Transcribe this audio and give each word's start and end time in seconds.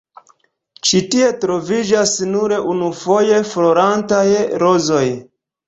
Ĉi 0.87 1.01
tie 1.15 1.27
troviĝas 1.43 2.15
nur 2.33 2.57
unufoje 2.73 3.39
florantaj 3.53 4.25
rozoj. 4.67 5.07